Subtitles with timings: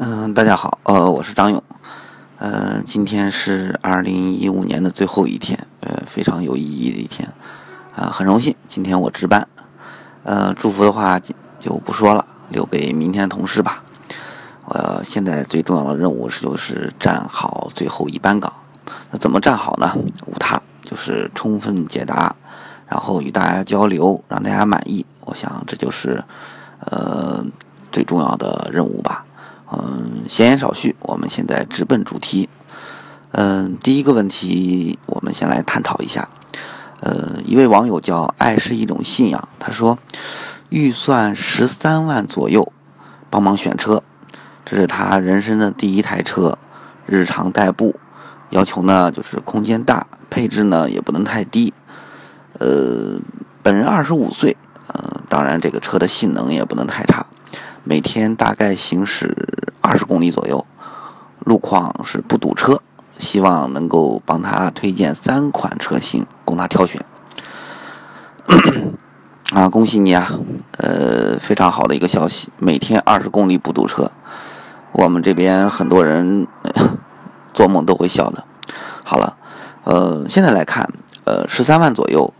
[0.00, 1.60] 嗯，大家好，呃，我是张勇，
[2.38, 7.28] 呃，今天是二零一五年的最后一天，呃，非常有意义的一天，
[7.96, 9.48] 啊，很荣幸今天我值班，
[10.22, 11.20] 呃，祝福的话
[11.58, 13.82] 就不说了，留给明天的同事吧。
[14.66, 18.52] 我现在最重要的任务是就是站好最后一班岗，
[19.10, 19.92] 那怎么站好呢？
[20.26, 22.36] 无他，就是充分解答，
[22.86, 25.04] 然后与大家交流，让大家满意。
[25.24, 26.22] 我想这就是
[26.88, 27.44] 呃
[27.90, 29.24] 最重要的任务吧。
[29.72, 32.48] 嗯，闲言少叙，我们现在直奔主题。
[33.32, 36.28] 嗯，第一个问题，我们先来探讨一下。
[37.00, 39.98] 呃，一位网友叫“爱是一种信仰”，他说，
[40.70, 42.72] 预算十三万左右，
[43.30, 44.02] 帮忙选车，
[44.64, 46.58] 这是他人生的第一台车，
[47.06, 47.94] 日常代步，
[48.50, 51.72] 要求呢就是空间大，配置呢也不能太低。
[52.58, 53.20] 呃，
[53.62, 54.56] 本人二十五岁，
[54.88, 57.26] 嗯，当然这个车的性能也不能太差。
[57.84, 59.34] 每天大概行驶
[59.88, 60.66] 二十公里左右，
[61.46, 62.82] 路况是不堵车，
[63.18, 67.02] 希望能够帮他推荐三款车型供他挑选。
[69.54, 70.30] 啊，恭喜你啊！
[70.76, 74.12] 呃，非常好的一个消息，每天二十公里不堵车，
[74.92, 76.46] 我们这边很多人
[77.54, 78.44] 做梦都会笑的。
[79.02, 79.38] 好了，
[79.84, 80.92] 呃，现在来看，
[81.24, 82.30] 呃，十三万左右，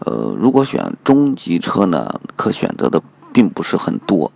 [0.00, 3.00] 呃，如果选中级车呢，可选择的
[3.32, 4.30] 并不是很多。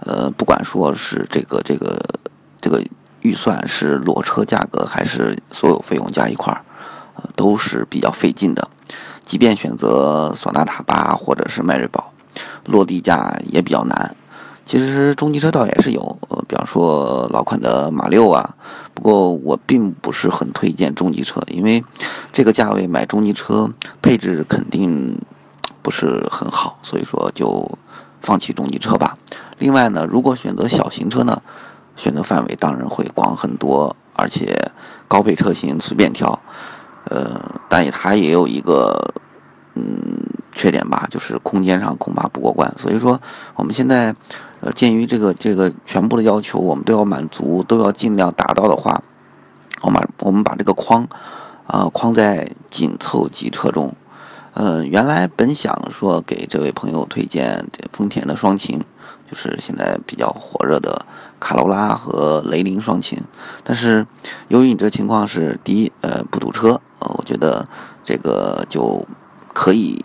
[0.00, 1.98] 呃，不管说是这个这个
[2.60, 2.82] 这个
[3.20, 6.62] 预算是裸车价格，还是所有费用加一块儿，
[7.16, 8.68] 呃，都是比较费劲的。
[9.24, 12.12] 即便选择索纳塔八或者是迈锐宝，
[12.66, 14.14] 落地价也比较难。
[14.64, 18.54] 其实中级车倒也是有，呃，比方说老款的马六啊。
[18.94, 21.84] 不过我并不是很推荐中级车，因为
[22.32, 25.20] 这个价位买中级车配置肯定
[25.82, 27.68] 不是很好，所以说就
[28.26, 29.16] 放弃中级车吧。
[29.58, 31.40] 另外呢，如果选择小型车呢，
[31.94, 34.72] 选择范围当然会广很多，而且
[35.06, 36.36] 高配车型随便挑。
[37.04, 39.14] 呃，但也它也有一个
[39.76, 39.86] 嗯
[40.50, 42.68] 缺点吧，就是空间上恐怕不过关。
[42.76, 43.20] 所以说，
[43.54, 44.12] 我们现在
[44.60, 49.00] 呃鉴于这个这个全部的要求，我们都要满足，都要尽量达到的话，
[49.82, 51.06] 我们我们把这个框
[51.68, 53.94] 啊框在紧凑级车中。
[54.58, 58.82] 嗯，原来本想说给这位朋友推荐这丰田的双擎。
[59.28, 61.04] 就是现在比较火热的
[61.40, 63.20] 卡罗拉和雷凌双擎，
[63.64, 64.06] 但是
[64.46, 67.66] 由于你这情况是第一，呃，不堵车，呃，我觉得
[68.04, 69.04] 这个就
[69.52, 70.00] 可以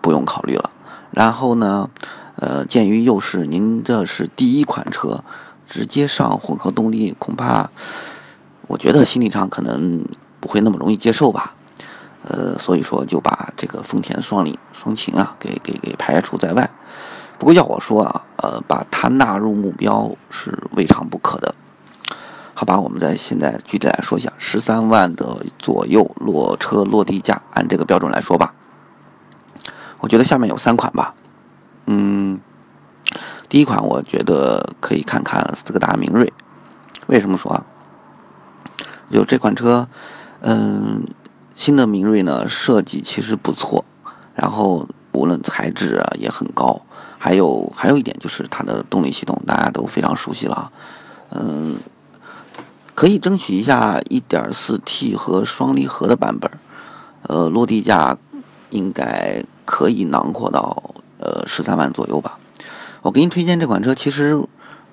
[0.00, 0.70] 不用考虑了。
[1.12, 1.88] 然后呢，
[2.34, 5.22] 呃，鉴于又是您这是第一款车，
[5.68, 7.70] 直接上混合动力，恐怕
[8.66, 10.04] 我觉得心理上可能
[10.40, 11.54] 不会那么容易接受吧。
[12.24, 16.68] 呃，所以说就把这个丰田双领双擎啊给给给排除在外。
[17.38, 21.54] 不过要我说啊，呃，把它纳入目标是未尝不可的。
[22.54, 28.52] 好吧，我们在现在具体来说一下，十三万的左右落车落地价，按这个标准来说吧。
[30.00, 31.14] 我觉得下面有三款吧。
[31.86, 32.40] 嗯，
[33.48, 36.32] 第一款我觉得可以看看斯柯达明锐。
[37.06, 37.64] 为什么说啊？
[39.10, 39.88] 就这款车，
[40.40, 41.04] 嗯，
[41.58, 43.84] 新的明锐呢设计其实不错，
[44.32, 46.80] 然后无论材质啊也很高。
[47.18, 50.70] 还有还有一点就是它的动力系统，大家都非常熟悉了，
[51.30, 51.76] 嗯，
[52.94, 56.48] 可以争取一下 1.4T 和双离合的版本，
[57.22, 58.16] 呃，落地价
[58.70, 62.38] 应该可以囊括到呃十三万左右吧。
[63.02, 64.40] 我给你推荐这款车，其实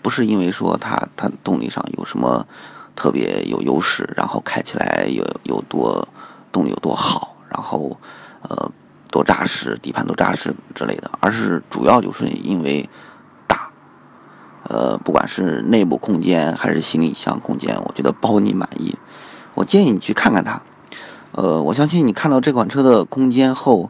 [0.02, 2.48] 不是因为说它它动力上有什么
[2.96, 6.08] 特别有优势，然后开起来有有多
[6.56, 8.00] 动力有多好，然后
[8.44, 8.72] 呃。
[9.12, 12.90] 多扎实，底盘多扎实之类的，而是主要就是因为
[13.48, 13.72] 大，
[14.64, 18.98] 呃，不管是内部空间还是行李箱空间，我觉得包你满意。
[19.54, 20.62] 我建议你去看看它，
[21.32, 23.90] 呃，我相信你看到这款车的空间后，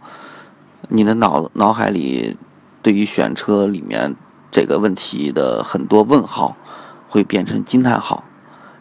[0.90, 2.38] 你的脑脑海里
[2.84, 4.16] 对于选车里面
[4.52, 6.56] 这个问题的很多问号
[7.10, 8.24] 会变成惊叹号，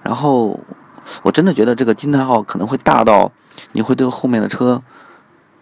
[0.02, 0.60] 然后
[1.22, 3.32] 我真的觉得这个惊叹号可能会大到
[3.72, 4.82] 你会对后面的车。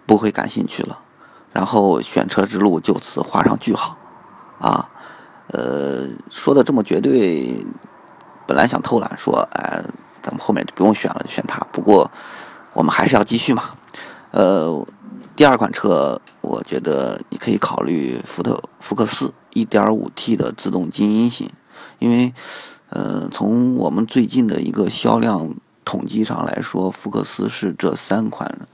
[0.04, 0.98] 不会感兴趣了，
[1.52, 3.96] 然后选车之路就此画上句号，
[4.58, 4.90] 啊，
[5.46, 7.64] 呃，说的这么绝对，
[8.44, 9.80] 本来想偷懒说，哎，
[10.20, 11.64] 咱们后面就不用选了，选它。
[11.70, 12.10] 不过
[12.74, 13.70] 我们还是要继续嘛，
[14.32, 14.84] 呃，
[15.36, 21.48] 第二款车，我觉得你可以考虑福特福克斯 1.5T 的自动精英型，
[22.00, 22.34] 因为，
[22.90, 25.54] 呃，从我们最近的一个销量
[25.92, 28.66] 统计上来说，福克斯是这三款。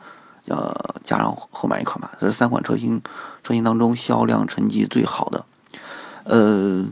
[0.46, 3.02] 呃，加上后面一款吧，这三款车型
[3.42, 5.44] 车型当中销量成绩最好的。
[6.24, 6.86] 呃，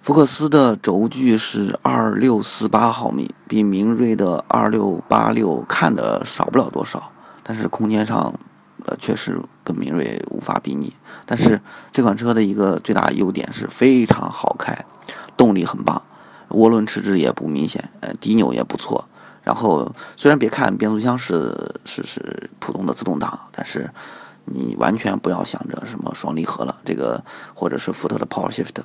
[0.00, 7.10] 福克斯的轴距是二六四八毫米，比明锐的二六八六看的少不了多少，
[7.42, 8.32] 但是空间上，
[8.86, 10.94] 呃，确实跟明锐无法比拟。
[11.26, 11.60] 但是
[11.92, 14.86] 这款车的一个最大优点是非常好开，
[15.36, 16.00] 动力很棒，
[16.50, 19.04] 涡轮迟滞也不明显，呃，低扭也不错。
[19.42, 21.54] 然后虽然别看变速箱是
[21.84, 23.90] 是是普通的自动挡，但是
[24.44, 27.22] 你完全不要想着什么双离合了，这个
[27.54, 28.82] 或者是福特的 Power Shift。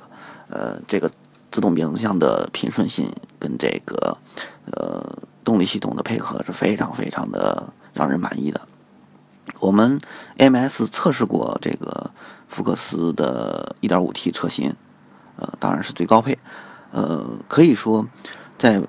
[0.48, 1.10] 呃，这个
[1.50, 4.16] 自动变速箱的平顺性跟这个
[4.72, 5.04] 呃
[5.44, 8.60] 动力系统的配合是非常非常的让人满意的。
[9.60, 10.00] 我们
[10.38, 12.10] MS 测试过这个
[12.48, 14.74] 福克斯的 1.5T 车型，
[15.36, 16.38] 呃，当然是最高配，
[16.92, 18.06] 呃，可以说
[18.58, 18.82] 在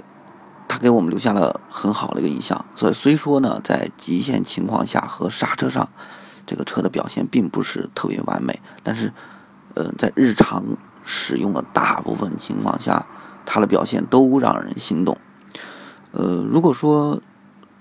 [0.67, 2.65] 它给我们留下了很好的一个印象。
[2.75, 5.89] 所以虽说呢，在极限情况下和刹车上，
[6.45, 9.13] 这个车的表现并不是特别完美，但是
[9.75, 10.63] 呃，在日常
[11.03, 13.05] 使用的大部分情况下，
[13.45, 15.17] 它的表现都让人心动。
[16.11, 17.21] 呃，如果说，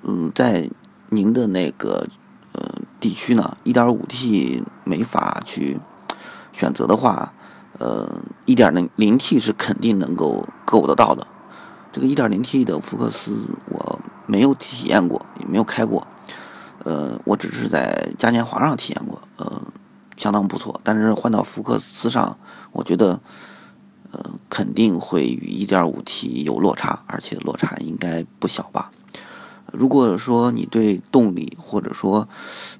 [0.02, 0.68] 嗯，在
[1.10, 2.06] 您的那个
[2.52, 2.62] 呃
[3.00, 5.80] 地区呢，1.5T 没法去
[6.52, 7.32] 选择的话，
[7.78, 8.08] 呃
[8.46, 11.26] ，1.0T 是肯定能够够得到的。
[11.92, 16.06] 这个 1.0T 的福克斯我没有体验过，也没有开过，
[16.84, 19.62] 呃，我只是在嘉年华上体验过，呃，
[20.16, 20.78] 相当不错。
[20.84, 22.36] 但是换到福克斯上，
[22.72, 23.18] 我觉得，
[24.12, 24.20] 呃，
[24.50, 28.90] 肯定会与 1.5T 有落差，而且落差应该不小吧。
[29.72, 32.28] 如果说你对动力或者说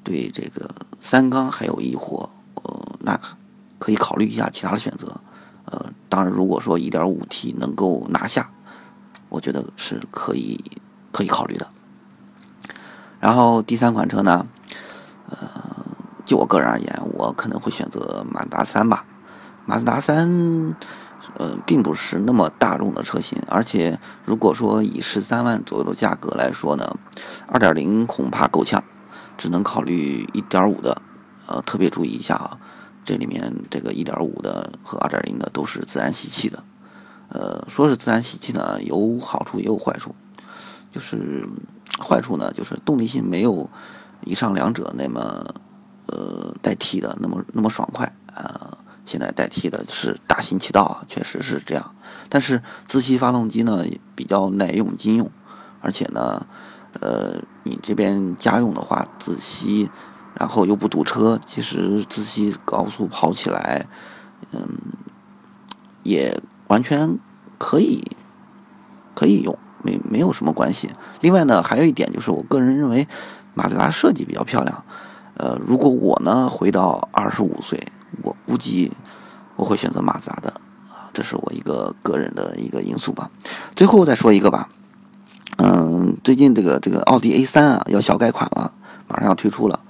[0.04, 0.70] 对这个
[1.00, 2.28] 三缸还有疑惑，
[2.62, 3.18] 呃，那
[3.78, 5.20] 可以考虑一下其他的选择。
[5.66, 8.50] 呃，当然，如果说 1.5T 能够拿下，
[9.28, 10.64] 我觉得是可以
[11.12, 11.68] 可以考虑的。
[13.18, 14.46] 然后第三款车呢，
[15.28, 15.36] 呃，
[16.24, 19.04] 就我个人而言，我可能会选择马自达三吧。
[19.64, 20.76] 马自达三，
[21.36, 26.96] 呃，并不是那么大众的车型，而且如果说以十三万左右的价格来说呢，
[27.48, 28.84] 二点零恐怕够呛，
[29.36, 31.02] 只能考虑一点五的。
[31.48, 32.58] 呃，特别注意一下啊，
[33.06, 36.62] 这里面这个一点五的和二点零的都是自然吸气的。
[37.28, 40.14] 呃，说是自然吸气呢，有好处也有坏处，
[40.92, 41.48] 就是
[41.98, 43.70] 坏处呢，就是动力性没有
[44.24, 45.44] 以上两者那么
[46.06, 48.78] 呃代替的那么那么爽快啊。
[49.04, 51.94] 现在代替的是大行其道啊，确实是这样。
[52.28, 53.84] 但是自吸发动机呢
[54.16, 55.30] 比较耐用经用，
[55.80, 56.44] 而且呢，
[57.00, 59.88] 呃，你这边家用的话自吸，
[60.38, 63.86] 然后又不堵车，其实自吸高速跑起来，
[64.52, 64.68] 嗯，
[66.02, 67.18] 也完全
[67.58, 68.02] 可以
[69.14, 70.90] 可以用，没没有什么关系。
[71.20, 73.08] 另外呢，还有一点就是，我个人认为
[73.54, 74.84] 马自达设计比较漂亮。
[75.36, 77.82] 呃，如果我呢回到二十五岁。
[78.22, 78.90] 我估计
[79.56, 80.48] 我会选择马自达的
[80.88, 83.28] 啊，这是我一个个人的一个因素吧。
[83.74, 84.68] 最后再说一个吧，
[85.58, 88.72] 嗯，最近这个这个奥迪 A 三啊要小改款了，
[89.06, 89.80] 马上要推出了。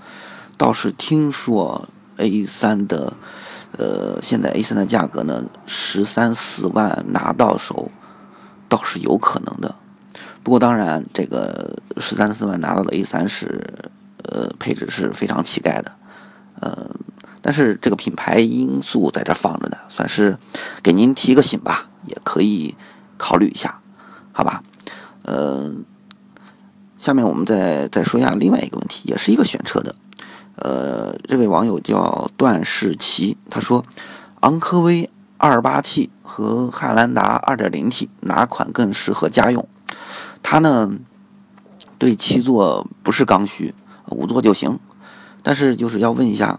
[0.57, 3.13] 倒是听说 A 三的，
[3.77, 7.91] 呃，现在 A 三的价格呢十三四万拿到手，
[8.69, 9.75] 倒是有可能的。
[10.43, 13.91] 不过当然，这个十三四万拿到的 A 三是，
[14.25, 15.93] 呃，配置是非常乞丐的，
[16.61, 16.91] 呃。
[17.43, 20.37] 但是这个品牌因素在这放着呢，算是
[20.83, 22.75] 给您提个醒吧，也可以
[23.17, 23.79] 考虑一下，
[24.33, 24.65] 好吧？
[25.23, 25.71] 呃，
[26.99, 29.95] 下面我们再再说一下另外一个问题，也是一个选车的。
[30.57, 33.85] 呃，这位网友叫段世奇，他说，
[34.41, 39.69] 昂科威 2.8T 和汉兰达 2.0T 哪款更适合家用？
[40.43, 40.93] 他呢
[41.99, 43.75] 对七座不是刚需，
[44.09, 44.79] 五座就行，
[45.43, 46.59] 但是就是要问一下。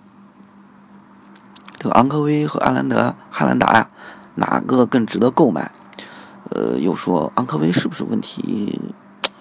[1.80, 3.90] 这个昂科威和汉兰达，汉兰达呀，
[4.36, 5.72] 哪个更值得购买？
[6.50, 8.80] 呃，又说昂科威是不是问题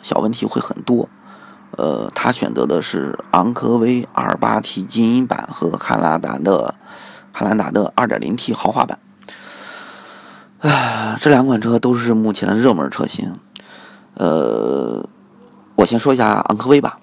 [0.02, 1.08] 小问题会很多？
[1.76, 6.74] 呃，他选择的是昂科威 2.8T 精英版和汉兰达的
[7.32, 8.98] 汉兰达的 2.0T 豪华版。
[10.60, 13.34] 唉，这两款车都是目前的热门车型。
[14.14, 15.06] 呃，
[15.76, 16.98] 我先说一下昂科威吧，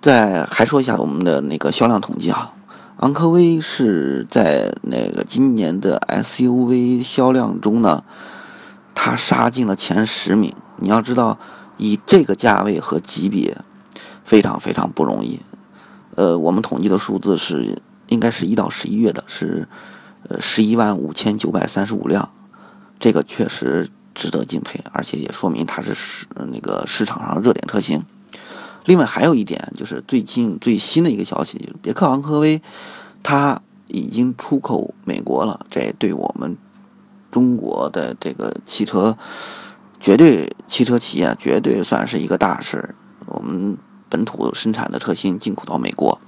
[0.00, 2.52] 再还说一下我们的那个销量统计啊。
[2.98, 8.04] 昂科威是在那个今年的 SUV 销量中呢，
[8.94, 10.54] 它杀进了前十名。
[10.76, 11.38] 你要知道，
[11.78, 13.56] 以这个价位和级别，
[14.30, 15.40] 非常非常不容易。
[16.14, 19.66] 呃，我们统计的数字是，应该是一到十一月的，是
[20.28, 22.30] 呃十一万五千九百三十五辆，
[23.00, 28.04] 这个确实值得敬佩，而且也说明它是市那个市场上热点车型。
[28.84, 32.62] 另外还有一点，就是最近最新的一个消息，就是别克昂科威，
[33.24, 35.66] 它已经出口美国了。
[35.68, 36.56] 这对我们
[37.32, 39.18] 中国的这个汽车，
[39.98, 42.94] 绝对汽车企业绝对算是一个大事。
[43.26, 43.76] 我们
[44.10, 46.20] 本土生产的车型进口到美国，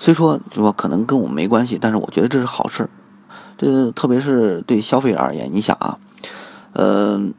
[0.00, 2.90] 虽说就说可能跟我们没关系，但是我觉得这是好事。
[3.58, 5.98] 这特别是对消费者而言，你想啊，
[6.72, 7.32] 嗯，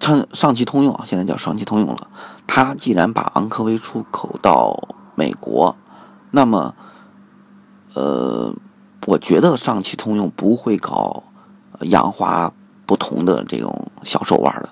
[0.00, 2.08] 上上汽通用啊，现在叫上汽通用了，
[2.46, 5.76] 它既然把昂科威出口到美国，
[6.30, 6.74] 那么，
[7.92, 8.54] 呃，
[9.06, 11.22] 我觉得上汽通用不会搞
[11.80, 12.50] 洋化
[12.86, 14.70] 不同的这种小手腕的，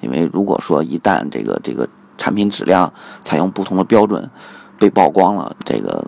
[0.00, 1.86] 因为如果说一旦这个这个
[2.18, 2.92] 产品质量
[3.24, 4.28] 采用不同的标准
[4.78, 6.04] 被曝光了，这个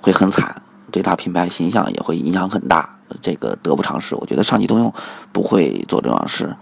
[0.00, 2.94] 会很惨，对它品牌形象也会影响很大。
[3.22, 4.92] 这个得不偿失，我觉得上汽通用
[5.32, 6.54] 不会做这样事。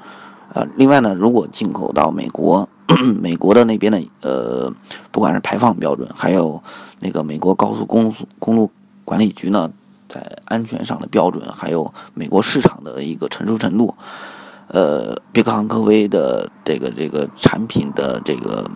[0.55, 2.69] 呃，另外呢，如果进口到美国，
[3.21, 4.73] 美国的那边的呃，
[5.11, 6.63] 不管是排放标准，还有
[7.01, 8.71] 那个美国高速公路公路
[9.05, 9.69] 管理局呢，
[10.09, 13.93] 在安全上的标准，还有美国市场的一个成熟程度，
[14.69, 18.69] 呃，别克昂科威的这个这个产品的这个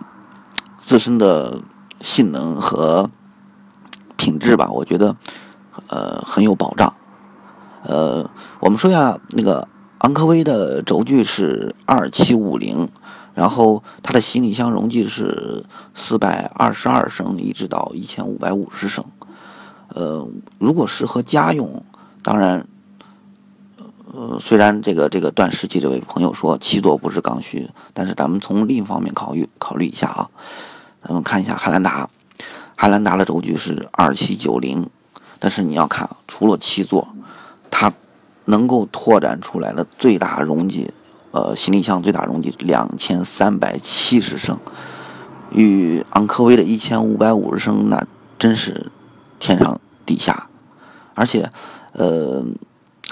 [0.77, 1.59] 自身的
[1.99, 3.09] 性能和
[4.15, 5.15] 品质吧，我觉得
[5.87, 6.93] 呃很有保障。
[7.83, 8.29] 呃，
[8.59, 9.67] 我们说一下那个
[9.99, 12.87] 昂科威的轴距是二七五零，
[13.33, 19.03] 然后它的行李箱容积是四百二十二升，一直到一千五百五十升。
[19.89, 21.83] 呃，如果适合家用，
[22.23, 22.65] 当然，
[24.13, 30.29] 呃，虽然这个这个段时期这位朋友说七座不是刚需，但是咱们从另一方面考虑考虑一下啊，
[31.03, 32.09] 咱们看一下汉兰达，
[32.75, 34.89] 汉兰达的轴距是二七九零，
[35.39, 37.07] 但是你要看，除了七座。
[37.73, 37.91] 它
[38.45, 40.91] 能够拓展出来的最大容积，
[41.31, 44.59] 呃，行李箱最大容积两千三百七十升，
[45.51, 48.05] 与昂科威的一千五百五十升那
[48.37, 48.91] 真是
[49.39, 50.49] 天上地下。
[51.15, 51.49] 而且，
[51.93, 52.43] 呃，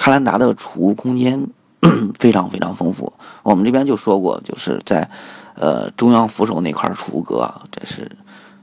[0.02, 1.46] 汉兰达的储物空间
[2.18, 3.12] 非常非常丰富。
[3.44, 5.10] 我们这边就说过，就是在
[5.56, 8.10] 呃中央扶手那块储物格，这是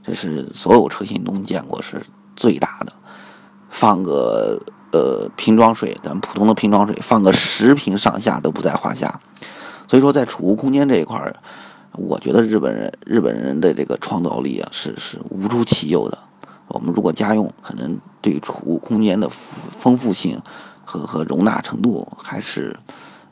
[0.03, 2.03] 这是所有车型中见过是
[2.35, 2.93] 最大的，
[3.69, 4.59] 放个。
[4.93, 9.21] 呃，瓶装水，咱普通的瓶装水放个十瓶上下都不在话下。
[9.87, 11.37] 所以说，在储物空间这一块儿，
[11.93, 16.17] 我觉得日本人日本人的这个创造力啊，是是无出其右的。
[16.69, 20.41] 我们如果家用，可能对储物空间的丰富性
[20.87, 22.75] 和和容纳程度还是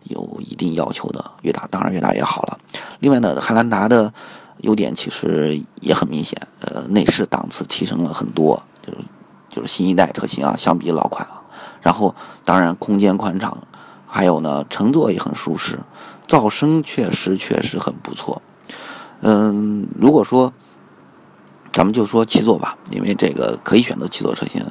[0.03, 2.59] 有一定要求的，越大当然越大越好了。
[2.99, 4.13] 另外呢，汉兰达的
[4.59, 8.99] 优点其实也很明显，呃，内饰档次提升了很多，就是
[9.49, 11.41] 就是新一代车型啊，相比老款啊。
[11.81, 13.57] 然后，当然空间宽敞，
[14.07, 15.79] 还有呢，乘坐也很舒适，
[16.27, 18.43] 噪声确实确实很不错。
[19.21, 20.53] 嗯，如果说
[21.73, 24.65] 咱们就说七座吧，因为这个可以选择七座车型。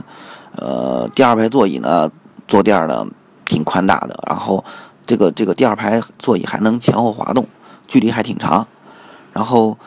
[0.56, 2.10] 呃，第二排座椅呢，
[2.48, 3.06] 坐垫呢
[3.46, 4.64] 挺宽大的，然后
[5.06, 7.48] 这个这个第二排座椅还能前后滑动，
[7.88, 8.68] 距离还挺长。
[9.32, 9.78] 然后，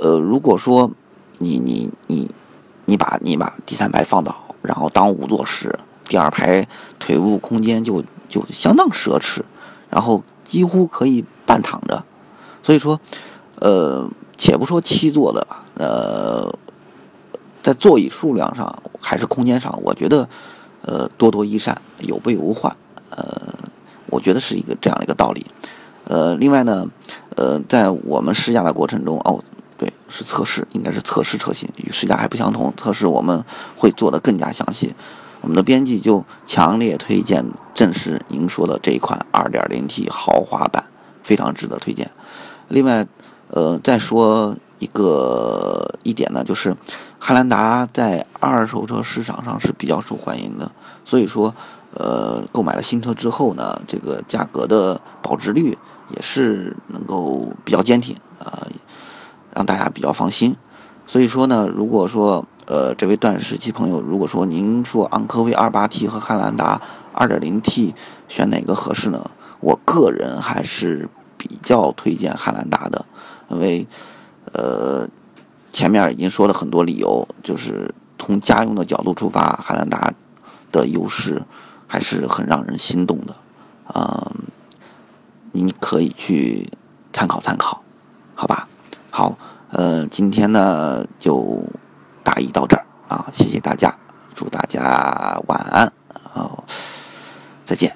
[0.00, 0.90] 呃，如果说
[1.38, 2.30] 你你你
[2.84, 5.78] 你把你把第三排放倒，然后当五座时。
[6.06, 6.68] 第二排
[6.98, 9.40] 腿部空间就就相当奢侈，
[9.88, 12.04] 然后几乎可以半躺着，
[12.62, 13.00] 所以说，
[13.60, 14.06] 呃，
[14.36, 15.46] 且不说七座的，
[15.78, 16.46] 呃，
[17.62, 18.70] 在座椅数量上
[19.00, 20.28] 还是空间上，我觉得，
[20.86, 22.76] 呃，多多益善，有备无患，
[23.10, 23.54] 呃，
[24.06, 25.46] 我觉得是一个这样的一个道理。
[26.04, 26.86] 呃，另外呢，
[27.36, 29.42] 呃，在我们试驾的过程中，哦，
[29.78, 33.42] 对，是测试，应该是测试车型，与试驾还不相同，测试我们
[33.76, 34.94] 会做的更加详细。
[35.40, 40.84] 我们的编辑就强烈推荐，正是您说的这一款 2.0T 豪华版，
[41.22, 42.10] 非常值得推荐。
[42.68, 43.06] 另外，
[43.48, 46.74] 呃，再说一个一点呢，就是
[47.26, 50.70] 汉兰达在二手车市场上是比较受欢迎的，
[51.06, 51.54] 所以说，
[51.94, 55.78] 呃，购买了新车之后呢，这个价格的保值率
[56.14, 58.68] 也是能够比较坚挺，呃，
[59.54, 60.54] 让大家比较放心。
[61.06, 66.78] 所以说呢，如果说，呃，这位段时期朋友，如果说您说昂科威 2.8T 和汉兰达
[67.14, 67.94] 2.0T
[68.28, 69.30] 选哪个合适呢？
[69.60, 73.06] 我个人还是比较推荐汉兰达的，
[73.48, 73.86] 因为，
[74.52, 75.08] 呃，
[75.74, 80.14] 前面已经说了很多理由，就是从家用的角度出发，汉兰达
[80.70, 81.42] 的优势
[81.86, 83.34] 还是很让人心动的，
[83.94, 84.46] 嗯，
[85.50, 86.66] 您可以去
[87.12, 87.82] 参考参考，
[88.34, 88.68] 好吧？
[89.10, 89.36] 好，
[89.70, 91.62] 呃，今天呢就。
[92.24, 93.94] 答疑到这儿啊，谢谢大家，
[94.34, 95.92] 祝大家晚安，
[96.32, 96.64] 哦，
[97.66, 97.94] 再见。